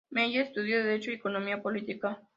Meyer 0.09 0.45
estudió 0.47 0.79
Derecho 0.83 1.11
y 1.11 1.13
Economía 1.13 1.61
Política. 1.61 2.19